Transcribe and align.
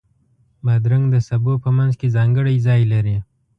بادرنګ 0.65 1.05
د 1.11 1.15
سبو 1.27 1.53
په 1.63 1.69
منځ 1.77 1.93
کې 1.99 2.13
ځانګړی 2.15 2.55
ځای 2.67 2.81
لري. 2.93 3.17